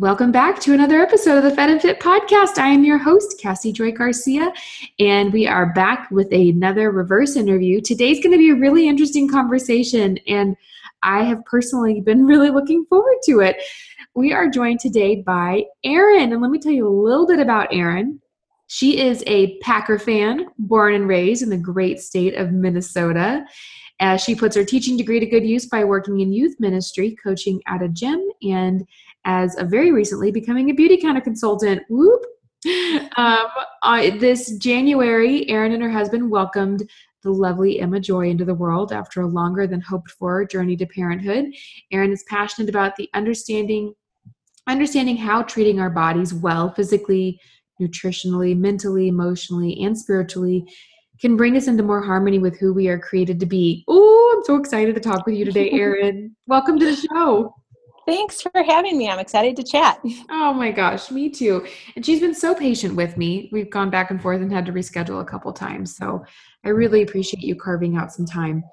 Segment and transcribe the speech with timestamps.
[0.00, 2.56] Welcome back to another episode of the Fed and Fit podcast.
[2.56, 4.52] I am your host, Cassy Joy Garcia,
[5.00, 7.80] and we are back with another reverse interview.
[7.80, 10.56] Today's going to be a really interesting conversation, and
[11.02, 13.56] I have personally been really looking forward to it.
[14.14, 17.74] We are joined today by Erin, and let me tell you a little bit about
[17.74, 18.20] Erin.
[18.68, 23.44] She is a Packer fan, born and raised in the great state of Minnesota.
[24.00, 27.60] As she puts her teaching degree to good use by working in youth ministry, coaching
[27.66, 28.86] at a gym, and
[29.24, 31.82] as a very recently becoming a Beautycounter consultant.
[31.88, 32.22] Whoop!
[33.16, 33.46] Um,
[33.82, 36.88] uh, this January, Erin and her husband welcomed
[37.22, 40.86] the lovely Emma Joy into the world after a longer than hoped for journey to
[40.86, 41.46] parenthood.
[41.92, 43.94] Erin is passionate about the understanding
[44.68, 47.40] understanding how treating our bodies well physically,
[47.80, 50.64] nutritionally, mentally, emotionally, and spiritually
[51.20, 53.84] can bring us into more harmony with who we are created to be.
[53.88, 56.36] Oh, I'm so excited to talk with you today, Erin.
[56.46, 57.54] Welcome to the show.
[58.08, 59.10] Thanks for having me.
[59.10, 60.00] I'm excited to chat.
[60.30, 61.66] Oh my gosh, me too.
[61.94, 63.50] And she's been so patient with me.
[63.52, 65.94] We've gone back and forth and had to reschedule a couple times.
[65.94, 66.24] So
[66.64, 68.64] I really appreciate you carving out some time.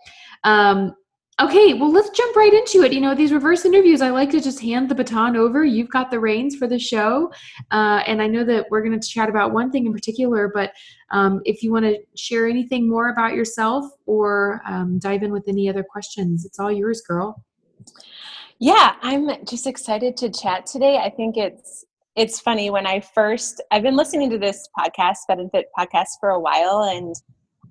[0.46, 0.96] Um,
[1.42, 2.94] okay, well, let's jump right into it.
[2.94, 5.66] You know, these reverse interviews, I like to just hand the baton over.
[5.66, 7.30] You've got the reins for the show.
[7.72, 10.72] Uh, and I know that we're going to chat about one thing in particular, but
[11.12, 15.48] um, if you want to share anything more about yourself or um, dive in with
[15.50, 17.44] any other questions, it's all yours, girl.
[18.60, 20.98] Yeah, I'm just excited to chat today.
[20.98, 25.40] I think it's it's funny when I first I've been listening to this podcast, Fed
[25.40, 27.16] and Fit podcast for a while and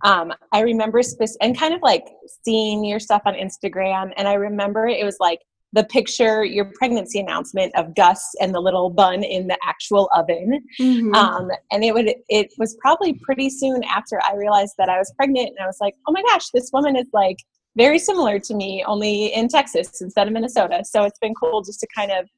[0.03, 2.05] um, I remember spec- and kind of like
[2.43, 5.41] seeing your stuff on Instagram and I remember it was like
[5.73, 10.63] the picture, your pregnancy announcement of Gus and the little bun in the actual oven.
[10.79, 11.15] Mm-hmm.
[11.15, 15.13] Um, and it would it was probably pretty soon after I realized that I was
[15.17, 17.39] pregnant and I was like, oh my gosh, this woman is like
[17.77, 20.85] very similar to me, only in Texas instead of Minnesota.
[20.85, 22.29] So it's been cool just to kind of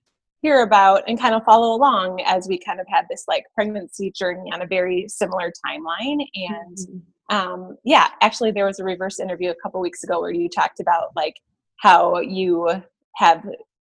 [0.42, 4.10] hear about and kind of follow along as we kind of had this like pregnancy
[4.10, 6.24] journey on a very similar timeline.
[6.34, 7.36] And mm-hmm.
[7.36, 10.80] um, yeah, actually, there was a reverse interview a couple weeks ago where you talked
[10.80, 11.36] about like
[11.78, 12.82] how you
[13.16, 13.44] have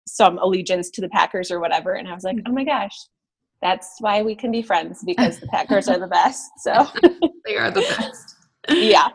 [0.07, 1.93] some allegiance to the Packers or whatever.
[1.93, 2.51] And I was like, mm-hmm.
[2.51, 2.95] oh my gosh,
[3.61, 6.51] that's why we can be friends because the Packers are the best.
[6.59, 6.87] So
[7.45, 8.35] they are the best.
[8.69, 9.09] yeah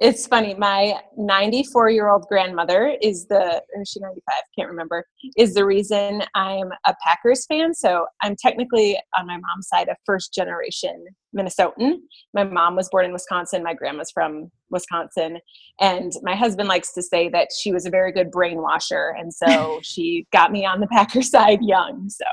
[0.00, 0.54] it's funny.
[0.54, 4.34] My 94 year old grandmother is the, or is she 95?
[4.58, 5.04] Can't remember,
[5.36, 7.74] is the reason I'm a Packers fan.
[7.74, 11.06] So I'm technically on my mom's side a first generation
[11.36, 11.96] Minnesotan.
[12.34, 13.62] My mom was born in Wisconsin.
[13.62, 15.38] My grandma's from Wisconsin.
[15.80, 19.12] And my husband likes to say that she was a very good brainwasher.
[19.18, 22.08] And so she got me on the Packers side young.
[22.08, 22.24] So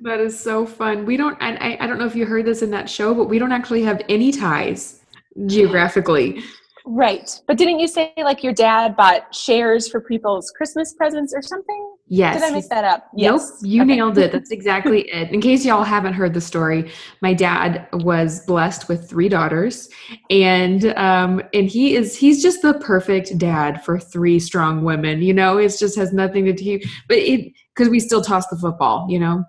[0.00, 1.06] that is so fun.
[1.06, 3.38] We don't, I, I don't know if you heard this in that show, but we
[3.38, 5.00] don't actually have any ties
[5.46, 6.42] geographically.
[6.88, 7.40] Right.
[7.48, 11.96] But didn't you say like your dad bought shares for people's Christmas presents or something?
[12.06, 12.36] Yes.
[12.36, 13.08] Did I make that up?
[13.12, 13.60] Yes.
[13.60, 13.70] Nope.
[13.72, 13.96] You okay.
[13.96, 14.30] nailed it.
[14.30, 15.32] That's exactly it.
[15.32, 16.92] In case y'all haven't heard the story,
[17.22, 19.88] my dad was blessed with three daughters
[20.30, 25.22] and um and he is he's just the perfect dad for three strong women.
[25.22, 28.56] You know, it just has nothing to do but it because we still toss the
[28.56, 29.44] football, you know.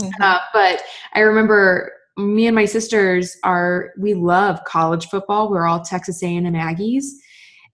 [0.00, 0.22] Mm-hmm.
[0.22, 0.82] Uh, but
[1.14, 5.50] I remember me and my sisters are we love college football.
[5.50, 7.04] We're all Texas A&M Aggies,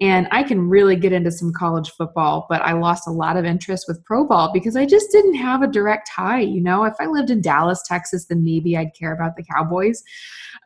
[0.00, 2.46] and I can really get into some college football.
[2.48, 5.62] But I lost a lot of interest with pro ball because I just didn't have
[5.62, 6.40] a direct tie.
[6.40, 10.02] You know, if I lived in Dallas, Texas, then maybe I'd care about the Cowboys.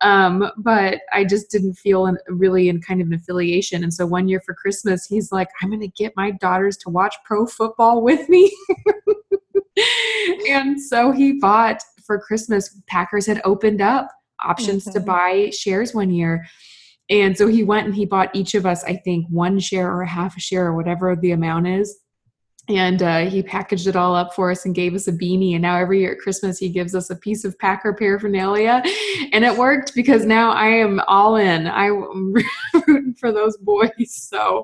[0.01, 3.83] Um, but I just didn't feel an, really in kind of an affiliation.
[3.83, 6.89] And so one year for Christmas, he's like, "I'm going to get my daughters to
[6.89, 8.55] watch pro football with me."
[10.49, 14.09] and so he bought for Christmas, Packers had opened up
[14.43, 14.93] options mm-hmm.
[14.93, 16.45] to buy shares one year.
[17.09, 20.01] And so he went and he bought each of us, I think, one share or
[20.01, 21.99] a half a share or whatever the amount is.
[22.69, 25.53] And uh, he packaged it all up for us and gave us a beanie.
[25.53, 28.81] And now every year at Christmas, he gives us a piece of Packer paraphernalia.
[29.33, 31.67] And it worked because now I am all in.
[31.67, 32.33] I'm
[32.87, 33.89] rooting for those boys.
[34.07, 34.63] So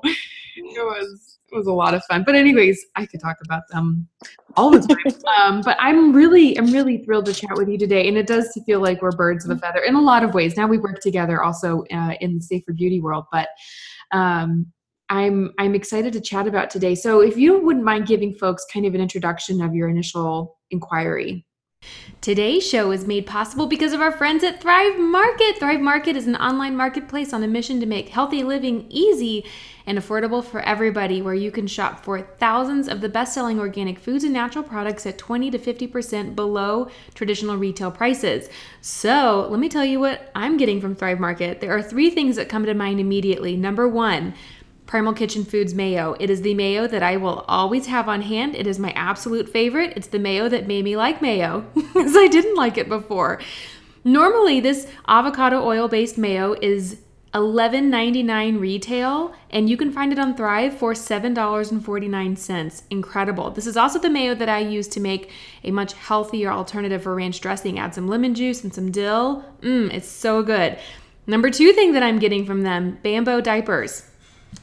[0.56, 2.24] it was it was a lot of fun.
[2.24, 4.08] But anyways, I could talk about them
[4.56, 5.14] all the time.
[5.42, 8.08] um, but I'm really, I'm really thrilled to chat with you today.
[8.08, 10.56] And it does feel like we're birds of a feather in a lot of ways.
[10.56, 13.48] Now we work together also uh, in the safer beauty world, but
[14.12, 14.66] um,
[15.08, 16.94] I'm I'm excited to chat about today.
[16.94, 21.44] So if you wouldn't mind giving folks kind of an introduction of your initial inquiry.
[22.20, 25.58] Today's show is made possible because of our friends at Thrive Market.
[25.58, 29.42] Thrive Market is an online marketplace on a mission to make healthy living easy
[29.86, 33.98] and affordable for everybody, where you can shop for thousands of the best selling organic
[33.98, 38.50] foods and natural products at 20 to 50% below traditional retail prices.
[38.82, 41.62] So, let me tell you what I'm getting from Thrive Market.
[41.62, 43.56] There are three things that come to mind immediately.
[43.56, 44.34] Number one,
[44.90, 46.16] Primal Kitchen Foods mayo.
[46.18, 48.56] It is the mayo that I will always have on hand.
[48.56, 49.92] It is my absolute favorite.
[49.94, 53.40] It's the mayo that made me like mayo because I didn't like it before.
[54.02, 57.02] Normally, this avocado oil based mayo is
[57.34, 62.82] $11.99 retail, and you can find it on Thrive for $7.49.
[62.90, 63.50] Incredible.
[63.52, 65.30] This is also the mayo that I use to make
[65.62, 67.78] a much healthier alternative for ranch dressing.
[67.78, 69.44] Add some lemon juice and some dill.
[69.60, 70.80] Mmm, it's so good.
[71.28, 74.09] Number two thing that I'm getting from them Bambo diapers.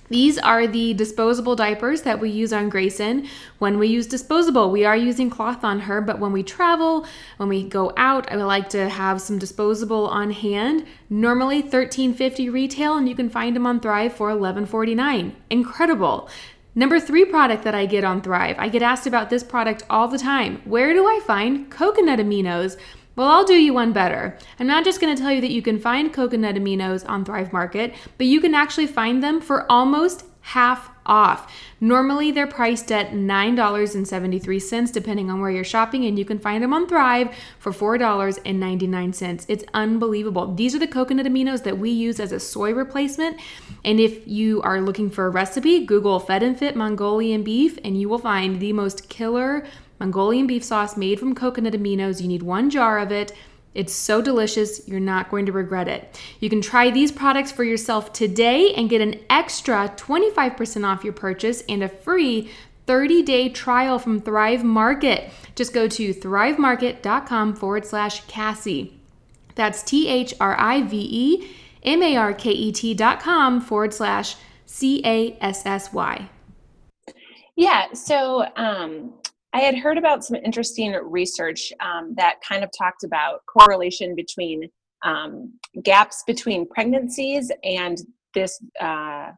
[0.09, 3.27] These are the disposable diapers that we use on Grayson.
[3.59, 7.05] When we use disposable, we are using cloth on her, but when we travel,
[7.35, 10.85] when we go out, I would like to have some disposable on hand.
[11.09, 15.33] Normally $13.50 retail, and you can find them on Thrive for $11.49.
[15.49, 16.29] Incredible.
[16.73, 18.55] Number three product that I get on Thrive.
[18.59, 20.61] I get asked about this product all the time.
[20.63, 22.77] Where do I find coconut aminos?
[23.17, 24.37] Well, I'll do you one better.
[24.59, 27.51] I'm not just going to tell you that you can find coconut aminos on Thrive
[27.51, 31.51] Market, but you can actually find them for almost half off.
[31.81, 36.75] Normally, they're priced at $9.73, depending on where you're shopping, and you can find them
[36.75, 39.45] on Thrive for $4.99.
[39.47, 40.53] It's unbelievable.
[40.53, 43.39] These are the coconut aminos that we use as a soy replacement.
[43.83, 47.99] And if you are looking for a recipe, Google Fed and Fit Mongolian beef, and
[47.99, 49.65] you will find the most killer
[49.99, 52.21] Mongolian beef sauce made from coconut aminos.
[52.21, 53.33] You need one jar of it.
[53.73, 56.19] It's so delicious, you're not going to regret it.
[56.39, 61.13] You can try these products for yourself today and get an extra 25% off your
[61.13, 62.49] purchase and a free
[62.87, 65.29] 30 day trial from Thrive Market.
[65.55, 68.99] Just go to thrivemarket.com forward slash Cassy.
[69.53, 71.49] That's T H R I V E
[71.83, 76.29] M A R K E T dot com forward slash C A S S Y.
[77.55, 79.13] Yeah, so um,
[79.57, 84.69] I had heard about some interesting research um, that kind of talked about correlation between
[85.03, 85.51] um,
[85.81, 87.97] gaps between pregnancies and
[88.35, 89.31] this uh,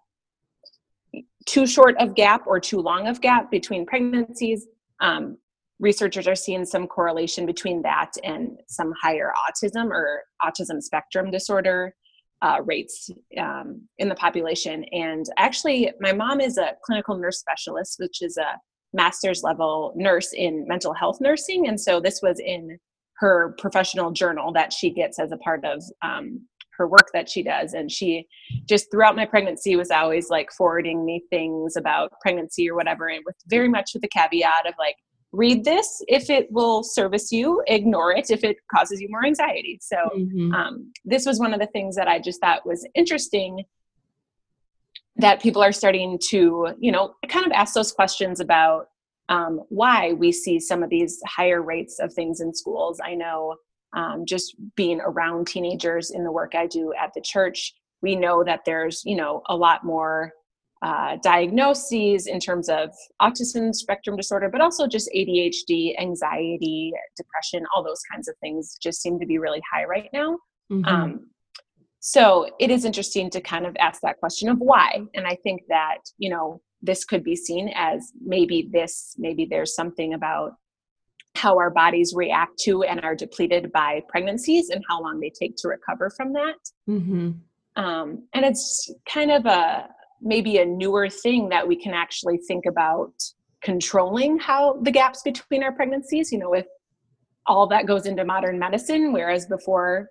[1.46, 4.68] too short of gap or too long of gap between pregnancies.
[5.00, 5.38] Um,
[5.80, 11.96] researchers are seeing some correlation between that and some higher autism or autism spectrum disorder
[12.42, 14.84] uh, rates um, in the population.
[14.92, 18.60] And actually, my mom is a clinical nurse specialist, which is a
[18.94, 21.68] master's level nurse in mental health nursing.
[21.68, 22.78] And so this was in
[23.18, 26.48] her professional journal that she gets as a part of um,
[26.78, 27.74] her work that she does.
[27.74, 28.26] And she
[28.68, 33.22] just throughout my pregnancy was always like forwarding me things about pregnancy or whatever, and
[33.26, 34.96] with very much with the caveat of like,
[35.32, 39.78] read this if it will service you, ignore it if it causes you more anxiety.
[39.82, 40.54] So mm-hmm.
[40.54, 43.64] um, this was one of the things that I just thought was interesting
[45.20, 48.88] that people are starting to, you know, kind of ask those questions about
[49.28, 53.00] um, why we see some of these higher rates of things in schools.
[53.04, 53.56] I know
[53.94, 58.44] um, just being around teenagers in the work I do at the church, we know
[58.44, 60.32] that there's, you know, a lot more
[60.82, 62.90] uh, diagnoses in terms of
[63.22, 69.02] autism spectrum disorder, but also just ADHD, anxiety, depression, all those kinds of things just
[69.02, 70.38] seem to be really high right now.
[70.72, 70.86] Mm-hmm.
[70.86, 71.28] Um,
[72.00, 75.02] so it is interesting to kind of ask that question of why.
[75.14, 79.76] And I think that, you know, this could be seen as maybe this, maybe there's
[79.76, 80.54] something about
[81.36, 85.56] how our bodies react to and are depleted by pregnancies and how long they take
[85.58, 86.58] to recover from that.
[86.90, 87.32] Mm-hmm.
[87.76, 89.90] Um, and it's kind of a
[90.22, 93.14] maybe a newer thing that we can actually think about
[93.62, 96.66] controlling how the gaps between our pregnancies, you know, if
[97.46, 100.10] all that goes into modern medicine, whereas before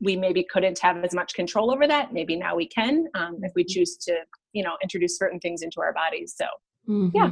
[0.00, 3.52] we maybe couldn't have as much control over that maybe now we can um, if
[3.54, 3.72] we mm-hmm.
[3.72, 4.14] choose to
[4.52, 6.46] you know introduce certain things into our bodies so
[6.88, 7.16] mm-hmm.
[7.16, 7.30] yeah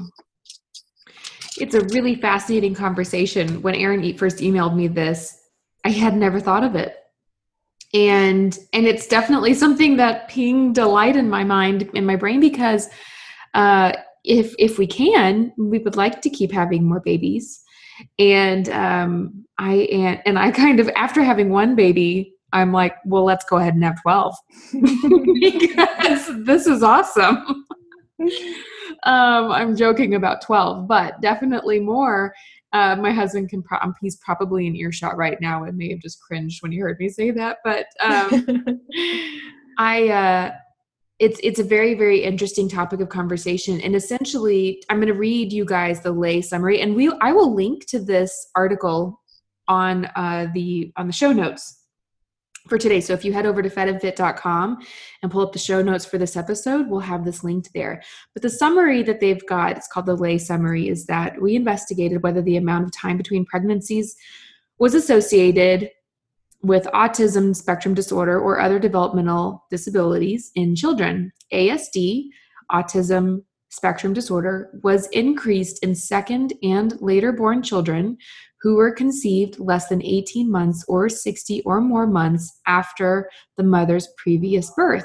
[1.58, 5.38] it's a really fascinating conversation when erin first emailed me this
[5.84, 6.96] i had never thought of it
[7.94, 12.40] and and it's definitely something that pinged a light in my mind in my brain
[12.40, 12.88] because
[13.54, 13.92] uh,
[14.24, 17.62] if if we can we would like to keep having more babies
[18.18, 23.24] and um, i and, and i kind of after having one baby I'm like, well,
[23.24, 24.36] let's go ahead and have 12
[25.40, 27.64] because this is awesome.
[29.04, 32.34] um, I'm joking about 12, but definitely more.
[32.72, 36.00] Uh, my husband can, pro- um, he's probably in earshot right now and may have
[36.00, 37.58] just cringed when he heard me say that.
[37.64, 38.46] But um,
[39.78, 40.52] I, uh,
[41.18, 45.52] it's it's a very very interesting topic of conversation and essentially i'm going to read
[45.52, 49.20] you guys the lay summary and we i will link to this article
[49.68, 51.81] on uh, the on the show notes
[52.68, 53.00] for today.
[53.00, 54.78] So if you head over to fedandfit.com
[55.22, 58.02] and pull up the show notes for this episode, we'll have this linked there.
[58.34, 62.22] But the summary that they've got, it's called the lay summary, is that we investigated
[62.22, 64.16] whether the amount of time between pregnancies
[64.78, 65.90] was associated
[66.62, 71.32] with autism spectrum disorder or other developmental disabilities in children.
[71.52, 72.26] ASD,
[72.70, 78.16] autism spectrum disorder was increased in second and later born children
[78.62, 84.08] who were conceived less than 18 months or 60 or more months after the mother's
[84.16, 85.04] previous birth.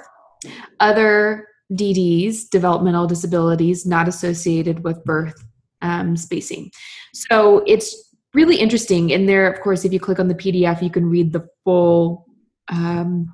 [0.79, 5.43] Other DDs, developmental disabilities, not associated with birth
[5.81, 6.71] um, spacing.
[7.13, 9.11] So it's really interesting.
[9.11, 12.27] And there, of course, if you click on the PDF, you can read the full
[12.69, 13.33] um,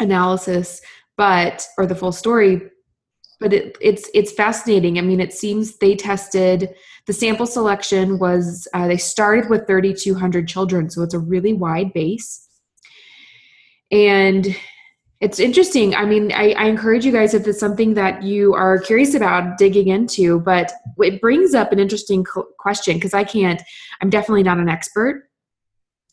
[0.00, 0.80] analysis,
[1.16, 2.62] but or the full story.
[3.42, 4.98] But it, it's it's fascinating.
[4.98, 6.70] I mean, it seems they tested
[7.06, 11.92] the sample selection was uh, they started with 3,200 children, so it's a really wide
[11.92, 12.48] base.
[13.90, 14.56] And
[15.20, 15.94] it's interesting.
[15.94, 19.56] I mean, I, I, encourage you guys if it's something that you are curious about
[19.56, 22.24] digging into, but it brings up an interesting
[22.58, 23.62] question because I can't,
[24.00, 25.28] I'm definitely not an expert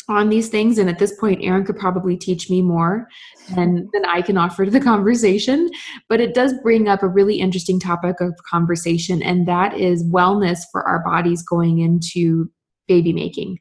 [0.09, 0.77] on these things.
[0.77, 3.07] And at this point, Erin could probably teach me more
[3.55, 5.69] than, than I can offer to the conversation.
[6.07, 10.59] But it does bring up a really interesting topic of conversation, and that is wellness
[10.71, 12.49] for our bodies going into
[12.87, 13.59] baby making.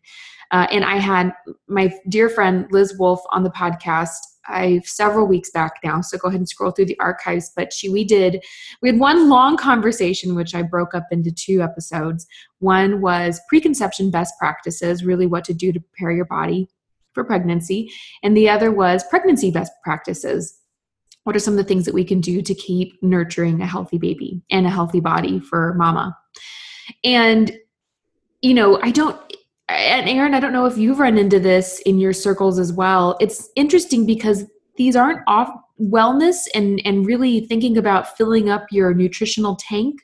[0.50, 1.32] Uh, and I had
[1.68, 4.16] my dear friend Liz Wolfe on the podcast
[4.48, 7.50] I several weeks back now, so go ahead and scroll through the archives.
[7.54, 8.42] But she, we did,
[8.82, 12.26] we had one long conversation, which I broke up into two episodes.
[12.58, 16.68] One was preconception best practices, really what to do to prepare your body
[17.12, 17.90] for pregnancy,
[18.22, 20.58] and the other was pregnancy best practices.
[21.24, 23.98] What are some of the things that we can do to keep nurturing a healthy
[23.98, 26.16] baby and a healthy body for mama?
[27.04, 27.52] And
[28.40, 29.20] you know, I don't
[29.68, 33.16] and Erin, I don't know if you've run into this in your circles as well.
[33.20, 34.44] It's interesting because
[34.76, 40.00] these aren't off wellness and and really thinking about filling up your nutritional tank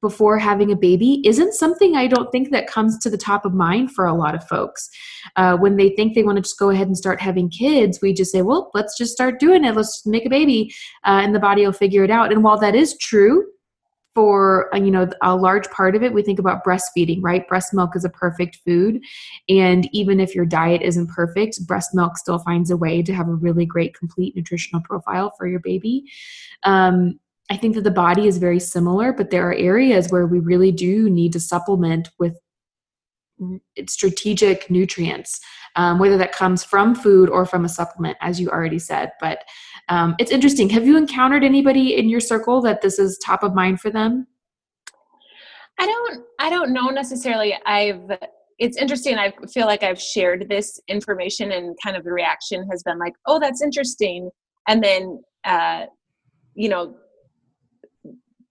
[0.00, 3.52] before having a baby isn't something I don't think that comes to the top of
[3.52, 4.88] mind for a lot of folks.
[5.36, 8.14] Uh, when they think they want to just go ahead and start having kids, we
[8.14, 9.76] just say, well, let's just start doing it.
[9.76, 10.72] Let's make a baby,
[11.04, 12.32] uh, and the body will figure it out.
[12.32, 13.44] And while that is true,
[14.14, 17.46] for uh, you know a large part of it we think about breastfeeding right?
[17.48, 19.00] Breast milk is a perfect food.
[19.48, 23.28] And even if your diet isn't perfect breast milk still finds a way to have
[23.28, 26.04] a really great complete nutritional profile for your baby.
[26.64, 27.18] Um,
[27.50, 30.70] i think that the body is very similar but there are areas where we really
[30.70, 32.38] do need to supplement with
[33.88, 35.40] strategic nutrients
[35.76, 39.12] um, whether that comes from food or from a supplement as you already said.
[39.20, 39.44] But
[39.90, 40.70] um, it's interesting.
[40.70, 44.26] Have you encountered anybody in your circle that this is top of mind for them?
[45.78, 46.24] I don't.
[46.38, 47.58] I don't know necessarily.
[47.66, 48.10] I've.
[48.58, 49.18] It's interesting.
[49.18, 53.14] I feel like I've shared this information, and kind of the reaction has been like,
[53.26, 54.30] "Oh, that's interesting,"
[54.68, 55.86] and then, uh,
[56.54, 56.94] you know,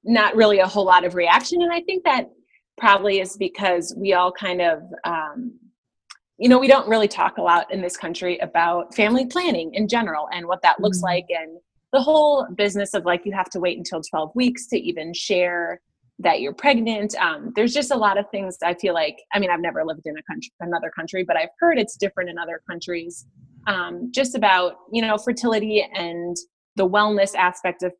[0.03, 1.61] not really a whole lot of reaction.
[1.61, 2.29] And I think that
[2.77, 5.58] probably is because we all kind of um,
[6.39, 9.87] you know, we don't really talk a lot in this country about family planning in
[9.87, 11.07] general and what that looks mm-hmm.
[11.07, 11.57] like and
[11.91, 15.81] the whole business of like you have to wait until 12 weeks to even share
[16.19, 17.15] that you're pregnant.
[17.15, 20.01] Um, there's just a lot of things I feel like, I mean, I've never lived
[20.05, 23.25] in a country, another country, but I've heard it's different in other countries.
[23.67, 26.35] Um, just about, you know, fertility and
[26.75, 27.93] the wellness aspect of,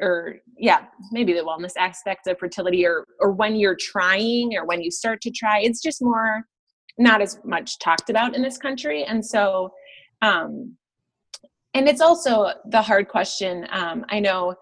[0.00, 4.82] or yeah, maybe the wellness aspect of fertility or, or when you're trying or when
[4.82, 6.44] you start to try, it's just more
[6.98, 9.04] not as much talked about in this country.
[9.04, 9.72] And so
[10.22, 10.76] um
[11.74, 14.54] and it's also the hard question um i know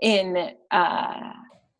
[0.00, 1.32] in uh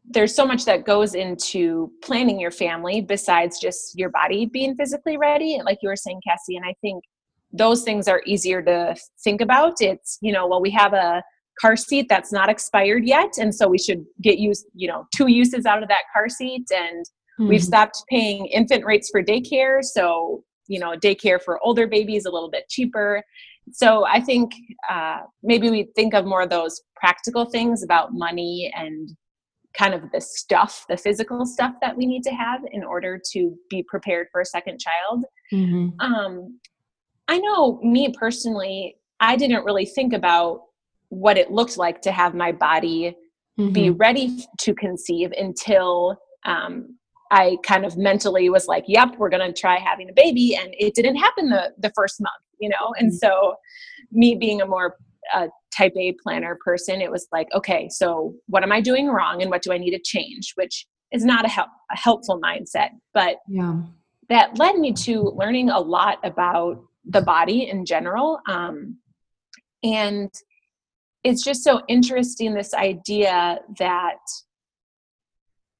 [0.08, 5.16] there's so much that goes into planning your family besides just your body being physically
[5.16, 5.60] ready.
[5.64, 7.04] Like you were saying cassy and i think
[7.52, 9.74] those things are easier to think about.
[9.80, 11.22] It's you know well we have a
[11.60, 13.32] car seat that's not expired yet.
[13.38, 16.66] And so we should get used you know two uses out of that car seat.
[16.70, 17.04] And
[17.38, 17.48] Mm-hmm.
[17.48, 22.30] We've stopped paying infant rates for daycare, so you know, daycare for older babies a
[22.30, 23.22] little bit cheaper.
[23.72, 24.52] So I think
[24.88, 29.10] uh, maybe we think of more of those practical things about money and
[29.76, 33.54] kind of the stuff, the physical stuff that we need to have in order to
[33.68, 35.24] be prepared for a second child.
[35.52, 36.00] Mm-hmm.
[36.00, 36.58] Um,
[37.28, 40.62] I know me personally, I didn't really think about
[41.08, 43.16] what it looked like to have my body
[43.58, 43.72] mm-hmm.
[43.72, 46.96] be ready to conceive until um,
[47.30, 50.56] I kind of mentally was like, yep, we're going to try having a baby.
[50.56, 52.94] And it didn't happen the, the first month, you know?
[52.98, 53.16] And mm-hmm.
[53.16, 53.56] so,
[54.12, 54.96] me being a more
[55.34, 59.42] uh, type A planner person, it was like, okay, so what am I doing wrong
[59.42, 60.52] and what do I need to change?
[60.54, 62.90] Which is not a, help, a helpful mindset.
[63.12, 63.80] But yeah.
[64.28, 68.40] that led me to learning a lot about the body in general.
[68.48, 68.98] Um,
[69.82, 70.32] and
[71.24, 74.18] it's just so interesting this idea that,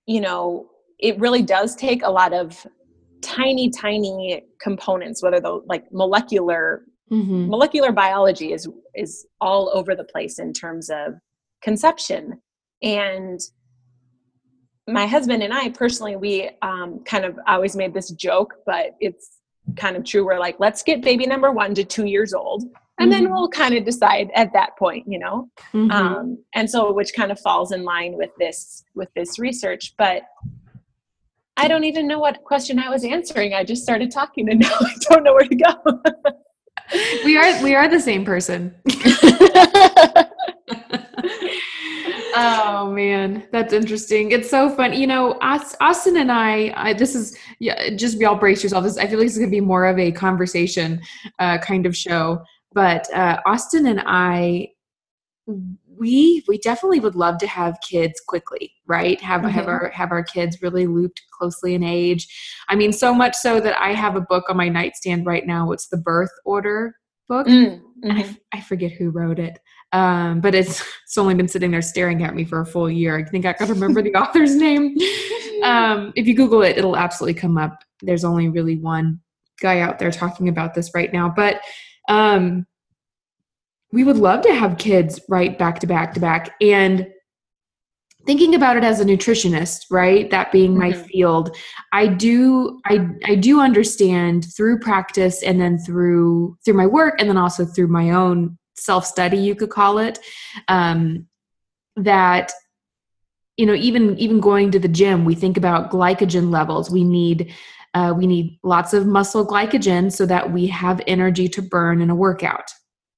[0.07, 2.67] you know, it really does take a lot of
[3.23, 7.49] tiny tiny components whether the like molecular mm-hmm.
[7.49, 11.15] molecular biology is is all over the place in terms of
[11.63, 12.41] conception
[12.83, 13.41] And
[14.89, 19.39] my husband and I personally, we um, kind of always made this joke, but it's
[19.77, 20.25] kind of true.
[20.25, 23.25] We're like, let's get baby number one to two years old, and mm-hmm.
[23.25, 25.49] then we'll kind of decide at that point, you know.
[25.73, 25.91] Mm-hmm.
[25.91, 30.23] Um, and so, which kind of falls in line with this with this research, but.
[31.57, 33.55] I don't even know what question I was answering.
[33.55, 35.75] I just started talking and now I don't know where to go.
[37.25, 38.75] we are we are the same person.
[42.37, 44.31] oh man, that's interesting.
[44.31, 44.93] It's so fun.
[44.93, 48.85] You know, Austin and I, I this is yeah, just y'all brace yourself.
[48.85, 51.01] This I feel like this is gonna be more of a conversation
[51.39, 52.43] uh, kind of show.
[52.73, 54.69] But uh, Austin and I,
[55.99, 59.21] we we definitely would love to have kids quickly, right?
[59.21, 59.51] Have mm-hmm.
[59.51, 62.27] have our have our kids really looped closely in age.
[62.69, 65.73] I mean, so much so that I have a book on my nightstand right now.
[65.73, 66.95] It's the Birth Order
[67.29, 67.47] book.
[67.47, 68.11] Mm-hmm.
[68.11, 69.59] I, I forget who wrote it
[69.93, 73.19] um, but it's it's only been sitting there staring at me for a full year.
[73.19, 74.97] I think I can remember the author's name.
[75.63, 77.83] Um, if you Google it, it'll absolutely come up.
[78.03, 79.21] There's only really one
[79.61, 81.61] guy out there talking about this right now, but
[82.09, 82.67] um,
[83.93, 86.55] we would love to have kids right back to back to back.
[86.61, 87.09] And
[88.27, 91.03] thinking about it as a nutritionist right that being my mm-hmm.
[91.05, 91.57] field
[91.93, 97.29] i do i i do understand through practice and then through through my work and
[97.31, 100.19] then also through my own self study you could call it
[100.69, 101.27] um,
[101.97, 102.53] that
[103.57, 106.91] you know even even going to the gym we think about glycogen levels.
[106.91, 107.55] We need
[107.95, 112.11] uh, we need lots of muscle glycogen so that we have energy to burn in
[112.11, 112.71] a workout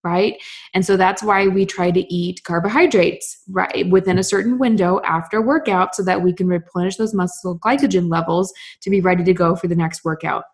[0.05, 0.41] right?
[0.75, 5.43] And so that's why we try to eat carbohydrates right within a certain window after
[5.43, 8.53] workout so that we can replenish those muscle glycogen levels
[8.83, 10.45] to be ready to go for the next workout.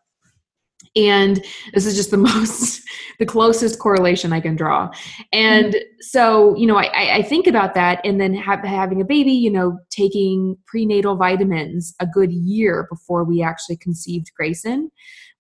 [0.96, 2.82] And this is just the most
[3.20, 4.90] the closest correlation i can draw.
[5.32, 5.78] And mm-hmm.
[6.00, 9.50] so you know I, I think about that and then have, having a baby you
[9.50, 14.90] know taking prenatal vitamins a good year before we actually conceived grayson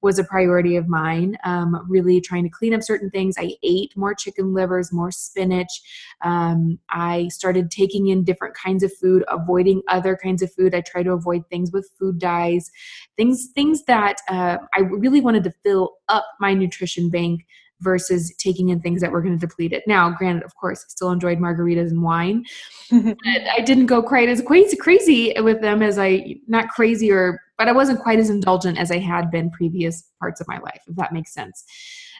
[0.04, 1.34] was a priority of mine.
[1.44, 3.36] Um, really trying to clean up certain things.
[3.38, 5.80] I ate more chicken livers, more spinach.
[6.22, 10.74] Um, I started taking in different kinds of food, avoiding other kinds of food.
[10.74, 12.70] I try to avoid things with food dyes,
[13.16, 17.40] things things that uh, I really wanted to fill up my nutrition bank
[17.84, 19.84] versus taking in things that were going to deplete it.
[19.86, 22.44] Now, granted, of course, I still enjoyed margaritas and wine,
[22.90, 23.16] but
[23.52, 27.68] I didn't go quite as crazy crazy with them as I not crazy or but
[27.68, 30.96] I wasn't quite as indulgent as I had been previous parts of my life, if
[30.96, 31.64] that makes sense.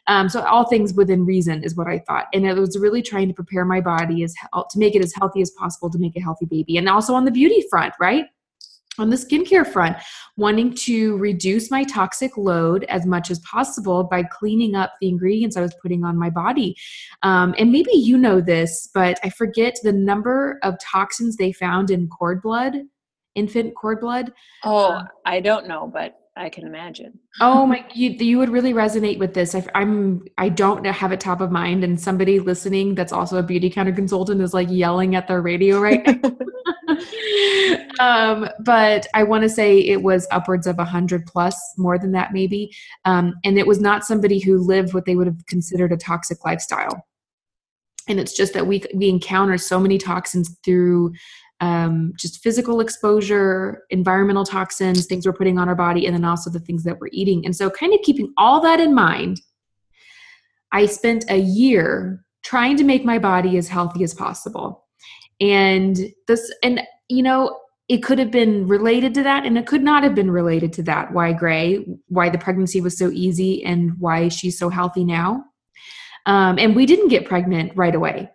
[0.06, 3.26] Um, so all things within reason is what I thought, and it was really trying
[3.28, 6.20] to prepare my body as to make it as healthy as possible to make a
[6.20, 8.26] healthy baby, and also on the beauty front, right?
[8.98, 9.96] On the skincare front,
[10.36, 15.56] wanting to reduce my toxic load as much as possible by cleaning up the ingredients
[15.56, 16.76] I was putting on my body.
[17.22, 21.90] Um, and maybe you know this, but I forget the number of toxins they found
[21.90, 22.76] in cord blood,
[23.34, 24.32] infant cord blood.
[24.64, 27.18] Oh, uh, I don't know, but I can imagine.
[27.40, 29.54] oh my, you you would really resonate with this.
[29.54, 33.42] I, I'm I don't have it top of mind, and somebody listening that's also a
[33.42, 36.36] Beautycounter consultant is like yelling at their radio right now.
[38.00, 42.12] um, but I want to say it was upwards of a hundred plus, more than
[42.12, 45.92] that maybe, um, and it was not somebody who lived what they would have considered
[45.92, 47.06] a toxic lifestyle.
[48.08, 51.12] And it's just that we we encounter so many toxins through
[51.60, 56.50] um, just physical exposure, environmental toxins, things we're putting on our body, and then also
[56.50, 57.44] the things that we're eating.
[57.44, 59.40] And so, kind of keeping all that in mind,
[60.72, 64.84] I spent a year trying to make my body as healthy as possible.
[65.40, 69.82] And this, and you know, it could have been related to that, and it could
[69.82, 71.12] not have been related to that.
[71.12, 71.84] Why Gray?
[72.08, 75.44] Why the pregnancy was so easy, and why she's so healthy now.
[76.26, 78.30] Um, and we didn't get pregnant right away.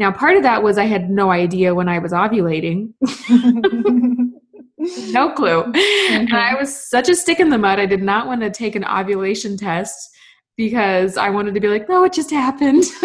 [0.00, 2.94] Now, part of that was I had no idea when I was ovulating.
[5.12, 5.62] no clue.
[5.62, 6.14] Mm-hmm.
[6.14, 7.78] And I was such a stick in the mud.
[7.78, 10.08] I did not want to take an ovulation test
[10.56, 12.84] because I wanted to be like, no, it just happened.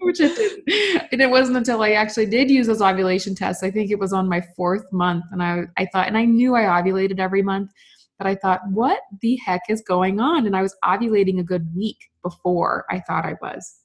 [0.00, 1.08] Which it didn't.
[1.12, 3.62] And it wasn't until I actually did use those ovulation tests.
[3.62, 5.26] I think it was on my fourth month.
[5.30, 7.70] And I, I thought, and I knew I ovulated every month,
[8.18, 10.44] but I thought, what the heck is going on?
[10.44, 13.76] And I was ovulating a good week before I thought I was.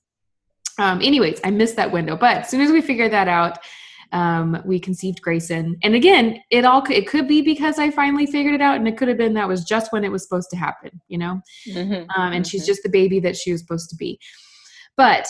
[0.79, 2.15] Um, anyways, I missed that window.
[2.15, 3.59] But as soon as we figured that out,
[4.11, 5.77] um, we conceived Grayson.
[5.83, 8.97] And again, it all it could be because I finally figured it out, and it
[8.97, 11.41] could have been that was just when it was supposed to happen, you know.
[11.67, 11.93] Mm-hmm.
[11.93, 12.43] Um, and mm-hmm.
[12.43, 14.19] she's just the baby that she was supposed to be.
[14.95, 15.27] But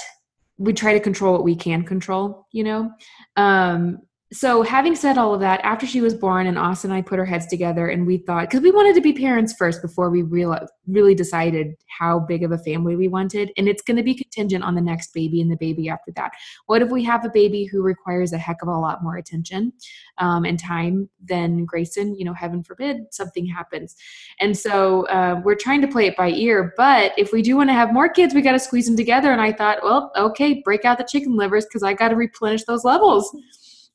[0.57, 2.91] we try to control what we can control, you know.
[3.37, 3.99] Um,
[4.33, 7.19] so having said all of that after she was born and austin and i put
[7.19, 10.23] our heads together and we thought because we wanted to be parents first before we
[10.23, 13.51] real, really decided how big of a family we wanted.
[13.57, 16.31] And it's going to be contingent on the next baby and the baby after that.
[16.65, 19.73] What if we have a baby who requires a heck of a lot more attention
[20.17, 22.15] um, and time than grayson?
[22.15, 23.95] You know heaven forbid something happens.
[24.39, 27.69] And so uh, we're trying to play it by ear but if we do want
[27.69, 29.31] to have more kids we got to squeeze them together.
[29.31, 32.63] And i thought well okay break out the chicken livers because i got to replenish
[32.63, 33.35] those levels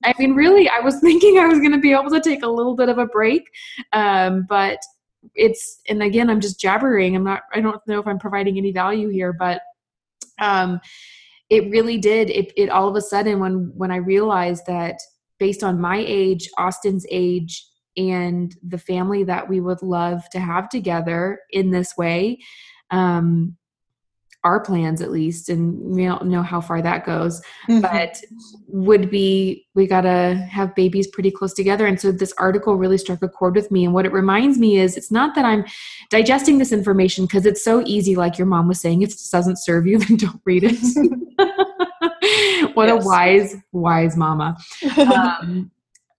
[0.04, 2.48] I mean, really, I was thinking I was going to be able to take a
[2.48, 3.48] little bit of a break,
[3.92, 4.78] um, but
[5.34, 7.16] it's and again, I'm just jabbering.
[7.16, 7.42] I'm not.
[7.52, 9.62] I don't know if I'm providing any value here, but
[10.38, 10.80] um,
[11.50, 12.30] it really did.
[12.30, 14.96] It, it all of a sudden when when I realized that
[15.38, 20.68] based on my age, Austin's age, and the family that we would love to have
[20.68, 22.38] together in this way,
[22.90, 23.56] um,
[24.44, 27.80] our plans at least and we don't know how far that goes mm-hmm.
[27.80, 28.20] but
[28.68, 33.20] would be we gotta have babies pretty close together and so this article really struck
[33.22, 35.64] a chord with me and what it reminds me is it's not that i'm
[36.10, 39.56] digesting this information because it's so easy like your mom was saying if it doesn't
[39.56, 40.76] serve you then don't read it
[42.74, 43.04] what yes.
[43.04, 44.56] a wise wise mama
[44.98, 45.70] um,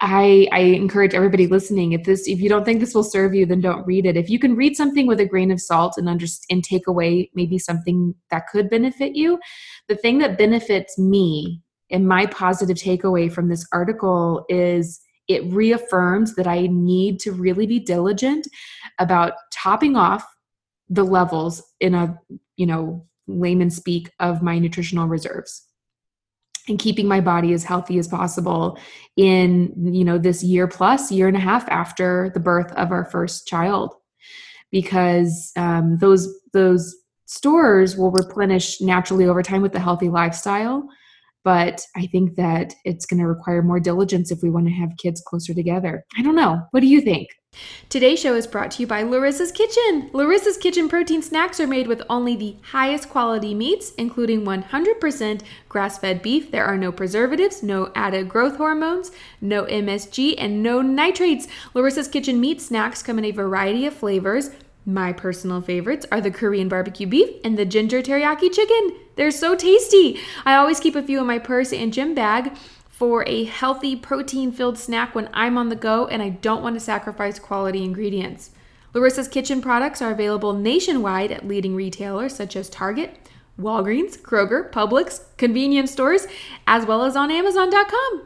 [0.01, 3.45] I, I encourage everybody listening if this if you don't think this will serve you
[3.45, 4.15] then don't read it.
[4.15, 7.29] If you can read something with a grain of salt and understand and take away
[7.35, 9.39] maybe something that could benefit you
[9.89, 16.35] the thing that benefits me and my positive takeaway from this article is it reaffirms
[16.35, 18.47] that I need to really be diligent
[18.99, 20.25] about topping off
[20.89, 22.17] the levels in a
[22.55, 25.65] you know layman speak of my nutritional reserves
[26.69, 28.77] and keeping my body as healthy as possible
[29.17, 33.05] in you know this year plus year and a half after the birth of our
[33.05, 33.93] first child.
[34.71, 40.87] Because um, those those stores will replenish naturally over time with the healthy lifestyle
[41.43, 44.89] but i think that it's going to require more diligence if we want to have
[44.97, 47.27] kids closer together i don't know what do you think
[47.89, 50.11] Today's show is brought to you by Lorissa's Kitchen.
[50.13, 55.97] Lorissa's Kitchen protein snacks are made with only the highest quality meats, including 100% grass
[55.97, 56.51] fed beef.
[56.51, 61.47] There are no preservatives, no added growth hormones, no MSG, and no nitrates.
[61.73, 64.51] Lorissa's Kitchen meat snacks come in a variety of flavors.
[64.85, 68.97] My personal favorites are the Korean barbecue beef and the ginger teriyaki chicken.
[69.15, 70.19] They're so tasty.
[70.45, 74.51] I always keep a few in my purse and gym bag for a healthy, protein
[74.51, 78.51] filled snack when I'm on the go and I don't want to sacrifice quality ingredients.
[78.93, 85.25] Lorissa's Kitchen products are available nationwide at leading retailers such as Target, Walgreens, Kroger, Publix,
[85.37, 86.25] convenience stores,
[86.65, 88.23] as well as on Amazon.com.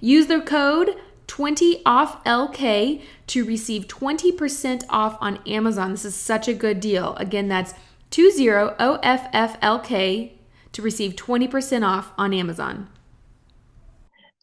[0.00, 5.90] Use the code 20OFFLK to receive 20% off on Amazon.
[5.92, 7.14] This is such a good deal.
[7.16, 7.74] Again, that's
[8.10, 8.72] 20OFFLK
[10.72, 12.88] to receive 20% off on Amazon.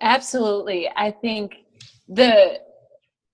[0.01, 0.89] Absolutely.
[0.95, 1.55] I think
[2.07, 2.59] the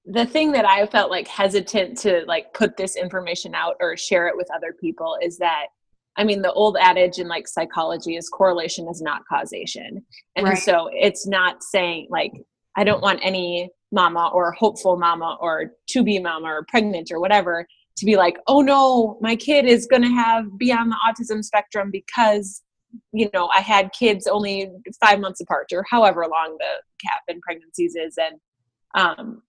[0.06, 4.28] the thing that I felt like hesitant to like put this information out or share
[4.28, 5.68] it with other people is that
[6.16, 10.04] I mean the old adage in like psychology is correlation is not causation.
[10.36, 10.58] And right.
[10.58, 12.34] so it's not saying like
[12.76, 17.20] I don't want any mama or hopeful mama or to be mama or pregnant or
[17.20, 20.98] whatever to be like, "Oh no, my kid is going to have be on the
[21.06, 22.62] autism spectrum because
[23.12, 24.68] you know i had kids only
[25.00, 28.18] five months apart or however long the cap in pregnancies is.
[28.18, 28.40] And
[28.96, 29.42] um,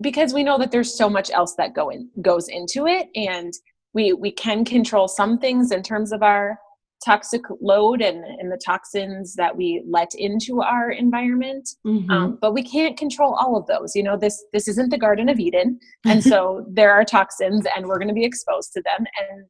[0.00, 3.52] because we know that there's so much else that go in goes into it and
[3.94, 6.58] we we can control some things in terms of our
[7.04, 11.68] toxic load and, and the toxins that we let into our environment.
[11.86, 12.10] Mm-hmm.
[12.10, 15.28] um, but we can't control all of those you know this this isn't the garden
[15.28, 15.78] of eden.
[16.04, 19.44] And so there are toxins and we're going to be exposed to them and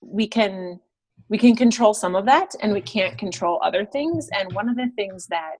[0.00, 0.80] we can
[1.28, 4.28] we can control some of that and we can't control other things.
[4.32, 5.58] And one of the things that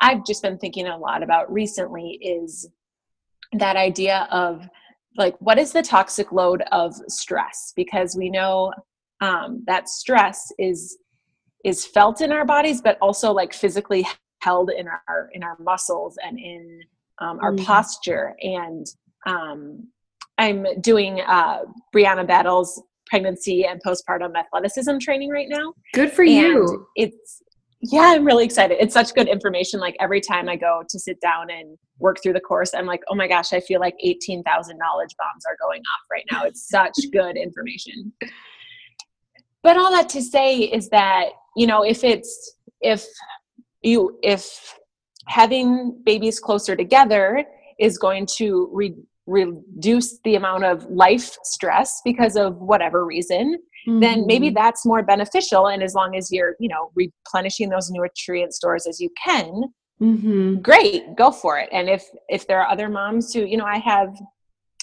[0.00, 2.68] i've just been thinking a lot about recently is
[3.52, 4.68] that idea of
[5.16, 7.72] like what is the toxic load of stress?
[7.76, 8.72] Because we know
[9.20, 10.98] um, that stress is
[11.64, 14.06] is felt in our bodies but also like physically
[14.40, 16.80] held in our in our muscles and in
[17.20, 17.64] um, our mm-hmm.
[17.64, 18.86] posture and
[19.26, 19.86] um,
[20.38, 21.60] i'm doing uh,
[21.94, 25.72] brianna battles pregnancy and postpartum athleticism training right now.
[25.94, 26.86] Good for and you.
[26.96, 27.42] It's
[27.80, 28.76] yeah, I'm really excited.
[28.80, 29.78] It's such good information.
[29.78, 33.02] Like every time I go to sit down and work through the course, I'm like,
[33.08, 36.44] oh my gosh, I feel like 18,000 knowledge bombs are going off right now.
[36.44, 38.12] It's such good information.
[39.62, 43.04] But all that to say is that, you know, if it's, if
[43.82, 44.78] you, if
[45.26, 47.44] having babies closer together
[47.78, 48.94] is going to re-
[49.26, 54.00] reduce the amount of life stress because of whatever reason mm-hmm.
[54.00, 54.54] then maybe mm-hmm.
[54.54, 58.98] that's more beneficial and as long as you're you know replenishing those nutrient stores as
[58.98, 59.64] you can
[60.00, 60.56] mm-hmm.
[60.56, 61.68] great, go for it.
[61.72, 64.14] And if if there are other moms who, you know, I have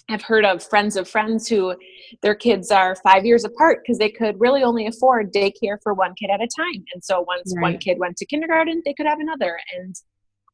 [0.10, 1.76] I've heard of friends of friends who
[2.22, 6.14] their kids are five years apart because they could really only afford daycare for one
[6.16, 6.84] kid at a time.
[6.94, 7.62] And so once right.
[7.62, 9.58] one kid went to kindergarten, they could have another.
[9.76, 9.96] And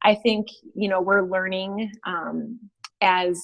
[0.02, 2.58] I think, you know, we're learning um,
[3.02, 3.42] as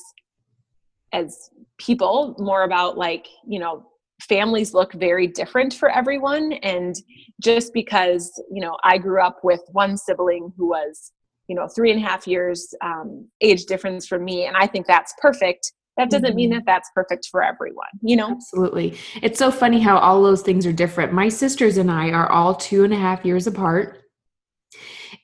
[1.13, 3.87] as people more about like, you know,
[4.23, 6.55] families look very different for everyone.
[6.55, 6.95] And
[7.43, 11.13] just because, you know, I grew up with one sibling who was,
[11.49, 14.87] you know, three and a half years um, age difference from me, and I think
[14.87, 16.59] that's perfect that doesn't mean mm-hmm.
[16.59, 18.31] that that's perfect for everyone you know?
[18.31, 18.97] Absolutely.
[19.23, 21.13] It's so funny how all those things are different.
[21.13, 24.03] My sisters and i are all two and a half years apart